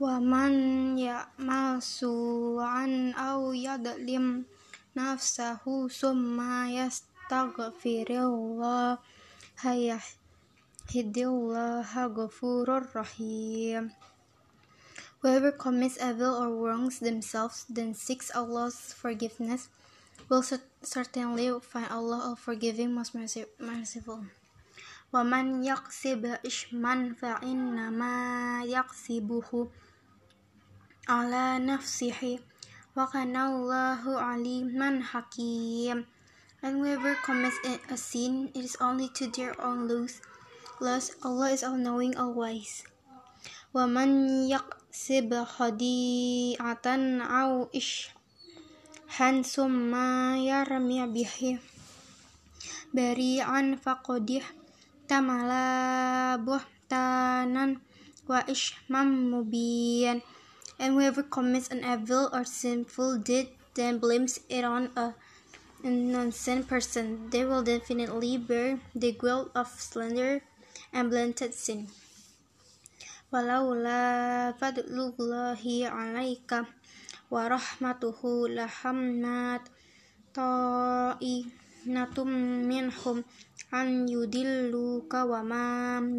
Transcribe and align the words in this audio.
ومن 0.00 0.52
يعمل 0.98 1.82
سوءا 1.82 3.12
أو 3.16 3.52
يظلم 3.52 4.44
نفسه 4.96 5.88
ثم 5.88 6.38
يستغفر 6.66 8.08
الله 8.10 8.98
يهد 9.64 11.18
الله 11.18 12.06
غفور 12.06 12.66
رحيم 12.96 13.90
Whoever 15.24 15.52
commits 15.52 15.96
evil 15.96 16.36
or 16.36 16.52
wrongs 16.52 16.98
themselves, 17.00 17.64
then 17.70 17.94
seeks 17.94 18.28
Allah's 18.36 18.92
forgiveness, 18.92 19.70
will 20.28 20.44
certainly 20.82 21.48
find 21.64 21.88
Allah 21.88 22.20
all 22.28 22.36
forgiving, 22.36 22.92
most 22.92 23.16
merciful. 23.16 24.20
وَمَنْ 25.14 25.64
يَقْسِبْ 25.64 26.44
إِشْمًا 26.44 27.14
فَإِنَّمَا 27.14 28.16
يَقْسِبُهُ 28.66 29.68
ala 31.09 31.57
nafsihi 31.57 32.37
wa 32.93 33.09
kana 33.09 33.49
Allahu 33.49 34.13
aliman 34.13 35.01
hakim. 35.01 36.05
And 36.61 36.83
whoever 36.83 37.15
commits 37.23 37.57
a 37.65 37.95
sin 37.97 38.51
it 38.53 38.67
is 38.67 38.75
only 38.83 39.07
to 39.17 39.31
their 39.31 39.55
own 39.63 39.87
loss 39.87 40.19
loss 40.83 41.11
Allah 41.23 41.51
is 41.51 41.63
all 41.63 41.75
knowing 41.75 42.15
all 42.15 42.31
wise 42.35 42.83
wa 43.75 43.83
man 43.87 44.27
yaqsib 44.47 45.31
khadi'atan 45.31 47.23
aw 47.23 47.67
ish 47.75 48.11
han 49.19 49.43
summa 49.43 50.39
yarmi 50.39 51.03
bihi 51.11 51.59
bari'an 52.95 53.75
faqadih 53.75 54.43
tamala 55.07 56.35
buhtanan 56.39 57.83
wa 58.27 58.39
ishmam 58.47 59.31
mubiyan 59.31 60.23
And 60.78 60.94
whoever 60.94 61.22
commits 61.22 61.68
an 61.68 61.84
evil 61.84 62.28
or 62.32 62.44
sinful 62.44 63.18
deed, 63.18 63.48
then 63.74 63.98
blames 63.98 64.40
it 64.48 64.64
on 64.64 64.90
a 64.96 65.14
innocent 65.84 66.66
person, 66.66 67.28
they 67.30 67.44
will 67.44 67.62
definitely 67.62 68.38
bear 68.38 68.80
the 68.94 69.12
guilt 69.12 69.50
of 69.54 69.68
slander 69.68 70.40
and 70.92 71.10
blatant 71.10 71.54
sin. 71.54 71.86
ولولا 73.34 74.54
فضل 74.62 74.94
الله 74.94 75.62
عليك 75.90 76.50
ورحمته 77.30 78.20
لهمت 78.48 79.64
طائنة 80.34 82.18
منهم 82.70 83.24
أن 83.74 84.08
يدلوك 84.08 85.14
وما 85.14 85.68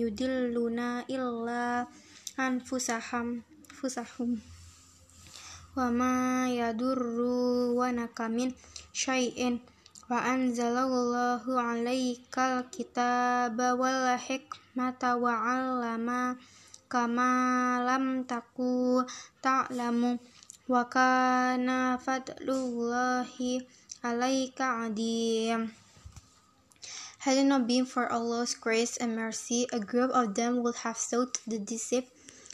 يدلون 0.00 0.80
إلا 1.12 1.86
أنفسهم 2.40 3.42
wa 5.77 5.93
ma 5.93 6.49
yadurru 6.49 7.77
wa 7.77 7.93
nakamin 7.93 8.49
syai'in 8.97 9.61
wa 10.09 10.25
anzalallahu 10.25 11.53
alaikal 11.53 12.65
kitaba 12.73 13.77
wal 13.77 14.17
hikmata 14.17 15.21
wa 15.21 15.37
alama 15.37 16.33
kama 16.89 17.29
lam 17.85 18.25
taku 18.25 19.05
ta'lamu 19.45 20.17
wa 20.65 20.81
kana 20.89 22.01
fadlullahi 22.01 23.61
alaika 24.01 24.89
adim 24.89 25.69
Had 27.21 27.37
it 27.37 27.45
not 27.45 27.67
been 27.67 27.85
for 27.85 28.09
Allah's 28.09 28.55
grace 28.55 28.95
and 28.97 29.13
mercy, 29.13 29.67
a 29.73 29.83
group 29.83 30.09
of 30.15 30.33
them 30.33 30.63
would 30.63 30.87
have 30.87 30.97
sought 30.97 31.37
to 31.49 31.59
deceive 31.59 32.07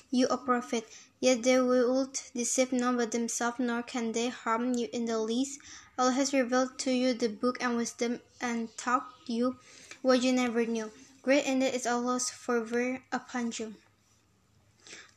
you 0.09 0.25
a 0.33 0.37
prophet. 0.37 0.89
Yet 1.22 1.42
they 1.42 1.60
will 1.60 2.10
deceive 2.34 2.72
none 2.72 2.96
but 2.96 3.10
themselves, 3.10 3.58
nor 3.58 3.82
can 3.82 4.12
they 4.12 4.28
harm 4.28 4.74
you 4.74 4.88
in 4.92 5.06
the 5.06 5.18
least. 5.18 5.60
Allah 5.98 6.12
has 6.12 6.32
revealed 6.32 6.78
to 6.86 6.92
you 6.92 7.12
the 7.14 7.28
book 7.28 7.58
and 7.60 7.76
wisdom 7.76 8.20
and 8.40 8.68
taught 8.76 9.10
you 9.26 9.56
what 10.02 10.22
you 10.22 10.32
never 10.32 10.64
knew. 10.64 10.90
Great 11.22 11.44
indeed 11.44 11.74
is 11.74 11.86
Allah's 11.86 12.30
favor 12.30 13.02
upon 13.12 13.52
you. 13.58 13.74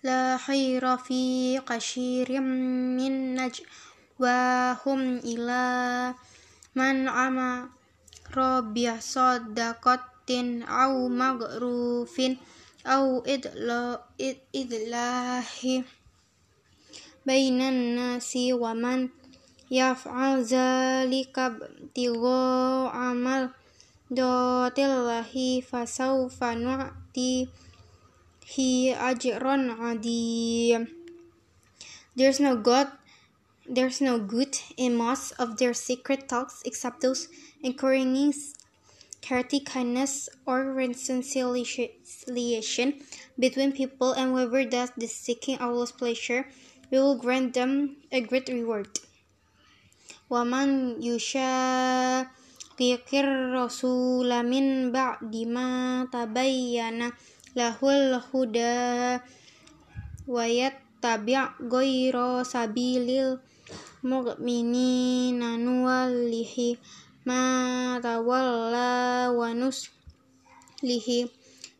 لا 0.04 0.38
خير 0.38 0.98
في 0.98 1.60
كثير 1.60 2.40
من 2.42 3.36
نجواهم 3.36 5.18
إلى 5.18 6.16
من 6.76 7.08
أمر 7.08 7.70
بصدقة 8.62 10.12
أو 10.68 11.08
مغروف 11.10 12.22
أو 12.86 13.24
إدلاه 14.56 15.84
بين 17.26 17.62
الناس 17.62 18.38
ومن 18.38 19.10
يفعل 19.72 20.44
ذلك 20.44 21.40
ابتغاء 21.40 22.96
مرضات 23.14 24.80
الله 24.80 25.62
فسوف 25.62 26.44
نؤتيه 26.44 27.48
he 28.52 28.92
ajron 28.92 29.80
adim. 29.80 30.88
There's 32.16 32.40
no 32.40 32.58
God, 32.58 32.92
there's 33.66 34.02
no 34.02 34.20
good 34.20 34.60
in 34.76 34.96
most 34.96 35.32
of 35.40 35.58
their 35.58 35.74
secret 35.74 36.28
talks 36.28 36.62
except 36.66 37.02
those 37.02 37.30
encouraging 37.64 38.34
charity, 39.22 39.60
kindness, 39.60 40.30
or 40.46 40.74
reconciliation 40.74 42.94
between 43.38 43.72
people, 43.72 44.14
and 44.14 44.32
whoever 44.32 44.66
does 44.66 44.92
this 44.98 45.16
seeking 45.16 45.60
Allah's 45.60 45.92
pleasure, 45.92 46.48
we 46.92 46.98
will 46.98 47.16
grant 47.16 47.54
them 47.54 47.98
a 48.12 48.22
great 48.22 48.50
reward. 48.50 48.90
وَمَنْ 50.32 51.04
يُشَاقِقِ 51.04 52.30
الرَّسُولَ 53.14 54.32
مِنْ 54.48 54.92
بَعْدِ 54.92 55.34
مَا 55.48 56.08
تَبَيَّنَ 56.08 57.12
lahul 57.52 58.16
huda 58.32 59.20
wayat 60.24 60.80
tabi' 61.04 61.36
goiro 61.68 62.48
sabilil 62.48 63.44
mu'minina 64.08 65.60
nuwallihi 67.26 67.26
ma 67.26 68.00
tawalla 68.02 69.32
wa 69.34 69.54
nuslihi 69.54 71.30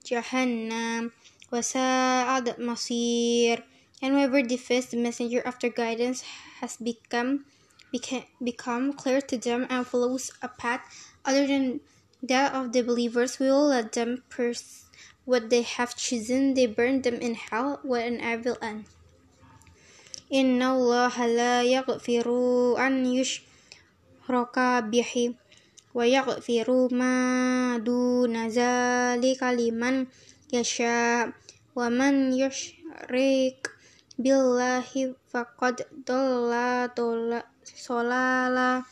jahannam 0.04 1.12
wa 1.52 1.62
sa'ad 1.62 2.58
masir 2.58 3.64
and 4.02 4.14
whoever 4.14 4.42
defies 4.42 4.88
the 4.88 4.98
messenger 4.98 5.42
after 5.46 5.70
guidance 5.70 6.24
has 6.62 6.78
become 6.78 7.46
became, 7.92 8.24
become 8.44 8.94
clear 8.94 9.22
to 9.22 9.38
them 9.38 9.68
and 9.70 9.86
follows 9.86 10.32
a 10.42 10.48
path 10.48 10.82
other 11.26 11.46
than 11.46 11.82
that 12.24 12.54
of 12.54 12.72
the 12.72 12.82
believers 12.82 13.40
we 13.40 13.48
will 13.48 13.68
let 13.68 13.92
them 13.92 14.24
pursue 14.30 14.82
what 15.26 15.50
they 15.50 15.62
have 15.62 15.96
chosen, 15.96 16.54
they 16.56 16.66
burn 16.66 17.02
them 17.02 17.16
in 17.16 17.36
hell. 17.36 17.80
What 17.84 18.04
an 18.06 18.22
evil 18.22 18.58
end. 18.62 18.86
إن 20.32 20.62
الله 20.64 21.16
لا 21.28 21.64
يغفر 21.64 22.28
أن 22.80 23.06
يشرك 23.06 23.44
rakabihi 24.29 25.35
wa 25.97 26.05
yaghfiru 26.05 26.91
ma 26.93 27.79
duna 27.79 28.51
zalika 28.51 29.55
liman 29.55 30.07
yasha 30.53 31.33
wa 31.75 31.87
man 31.89 32.33
yushrik 32.37 33.71
billahi 34.19 35.15
faqad 35.33 35.87
dalla 36.05 36.89
dolla 36.97 37.41
solala 37.65 38.85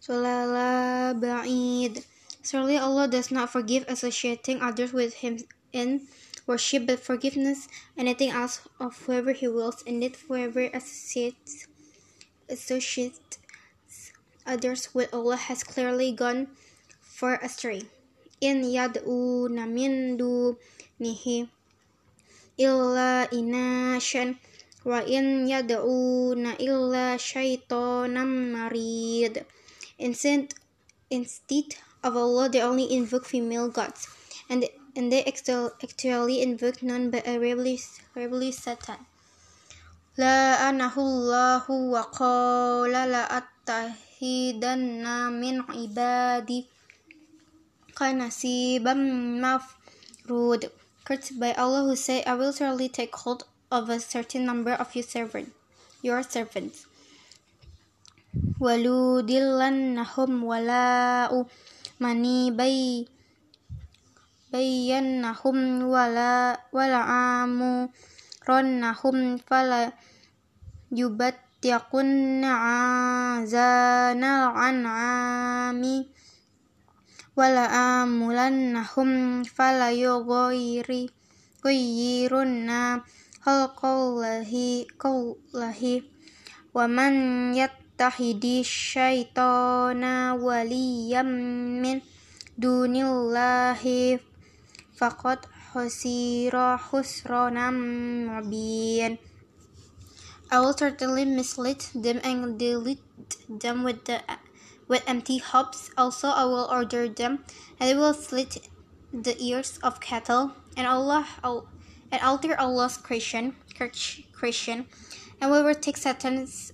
solala 0.00 1.14
ba'id. 1.14 2.02
Surely 2.42 2.76
Allah 2.76 3.06
does 3.06 3.30
not 3.30 3.50
forgive 3.52 3.84
associating 3.86 4.60
others 4.62 4.92
with 4.92 5.14
him 5.22 5.38
in 5.72 6.08
worship 6.46 6.86
but 6.86 6.98
forgiveness 6.98 7.68
anything 7.96 8.30
else 8.30 8.60
of 8.80 8.96
whoever 9.06 9.32
he 9.32 9.46
wills 9.46 9.84
and 9.86 10.02
it 10.02 10.16
whoever 10.26 10.66
associates 10.74 11.68
associates 12.48 13.29
others 14.49 14.93
with 14.93 15.13
Allah 15.13 15.37
has 15.37 15.63
clearly 15.63 16.11
gone 16.11 16.47
for 17.01 17.35
astray. 17.41 17.83
In 18.41 18.61
yad'una 18.63 19.65
min 19.65 20.17
dunihi 20.17 21.49
illa 22.57 23.27
inashan 23.31 24.37
wa 24.83 24.99
in 25.01 25.47
yad'una 25.47 26.59
illa 26.59 27.17
shaytanam 27.17 28.53
marid. 28.53 29.45
Instead, 29.97 30.53
instead 31.09 31.75
of 32.03 32.15
Allah, 32.15 32.49
they 32.49 32.61
only 32.61 32.91
invoke 32.91 33.25
female 33.25 33.69
gods, 33.69 34.07
and 34.49 34.61
they, 34.61 34.71
and 34.95 35.11
they 35.11 35.23
actually 35.23 36.41
invoke 36.41 36.83
none 36.83 37.09
but 37.09 37.25
a 37.25 37.39
rebellious, 37.39 37.99
rebellious 38.13 38.57
Satan. 38.59 39.05
لعنه 40.17 40.95
الله 40.97 41.71
وقال 41.71 42.91
لأتخذن 42.91 43.95
من 45.29 45.61
عبادي 45.61 46.65
نصيبا 48.01 48.93
مفروض 49.43 50.65
Cursed 51.05 51.37
by 51.37 51.53
Allah 51.53 51.83
who 51.85 51.95
said, 51.95 52.23
I 52.25 52.33
will 52.33 52.51
surely 52.51 52.89
take 52.89 53.13
hold 53.13 53.45
of 53.69 53.89
a 53.89 53.99
certain 53.99 54.43
number 54.43 54.73
of 54.73 54.95
your 54.95 55.05
servant, 55.05 55.53
your 56.01 56.23
servants. 56.23 56.87
ولودلنهم 58.59 60.43
ولا 60.43 61.29
mani 61.99 62.51
bay 62.51 63.07
bayyannahum 64.51 65.87
wala 65.87 66.59
wala 66.75 67.01
amu 67.43 67.87
ronnahum 68.43 69.39
an'ami 74.56 76.08
wala 77.36 77.64
amulannahum 78.00 79.44
fala 79.44 79.92
yughayri 79.92 81.12
ghayyirunna 81.60 83.04
khalqallahi 83.44 84.88
qallahi 84.96 86.00
wa 86.72 86.88
man 86.88 87.52
yattahidi 87.52 88.64
syaitana 88.64 90.40
waliyam 90.40 91.28
min 91.84 92.00
dunillahi 92.56 94.16
faqad 94.96 95.44
khasira 95.76 96.80
khusranan 96.80 97.76
mubin 98.32 98.79
I 100.51 100.59
will 100.59 100.73
certainly 100.73 101.25
mislead 101.25 101.81
them 101.93 102.21
and 102.23 102.57
delude 102.59 102.99
them 103.49 103.83
with 103.83 104.05
the 104.05 104.21
with 104.87 105.03
empty 105.07 105.39
hopes. 105.39 105.89
Also, 105.97 106.27
I 106.29 106.45
will 106.45 106.67
order 106.69 107.09
them, 107.09 107.43
and 107.79 107.89
they 107.89 107.95
will 107.95 108.13
slit 108.13 108.69
the 109.11 109.35
ears 109.41 109.79
of 109.81 109.99
cattle, 109.99 110.53
and 110.77 110.85
Allah 110.87 111.25
and 111.43 112.21
alter 112.21 112.59
Allah's 112.59 112.97
creation, 112.97 113.55
creation, 114.33 114.85
and 115.41 115.51
we 115.51 115.61
will 115.61 115.75
take 115.75 115.97
Satan's 115.97 116.71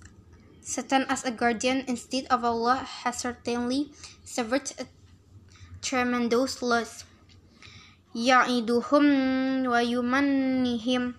Satan 0.60 1.06
as 1.08 1.24
a 1.24 1.30
guardian 1.32 1.84
instead 1.88 2.26
of 2.26 2.44
Allah 2.44 2.76
has 2.76 3.18
certainly 3.18 3.90
severed 4.24 4.72
a 4.78 4.86
tremendous 5.80 6.62
loss. 6.62 7.04
يعدهم 8.14 9.66
ويمنهم 9.66 11.14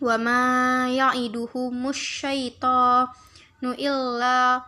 wa 0.00 0.16
ma 0.16 0.40
ya'iduhu 0.88 1.68
musyaita 1.70 3.12
nu 3.60 3.76
illa 3.76 4.64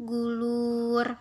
gulur 0.00 1.20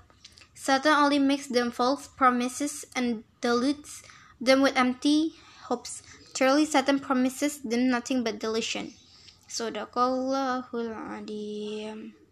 Satan 0.63 0.95
only 0.95 1.19
makes 1.19 1.47
them 1.51 1.71
false 1.75 2.07
promises 2.07 2.87
and 2.95 3.27
deludes 3.41 3.99
them 4.39 4.61
with 4.61 4.77
empty 4.79 5.35
hopes. 5.67 6.01
Truly, 6.33 6.63
Satan 6.63 6.99
promises 7.03 7.59
them 7.59 7.91
nothing 7.91 8.23
but 8.23 8.39
delusion. 8.39 8.95
Sadaqallahul 9.51 10.95
adim. 10.95 12.15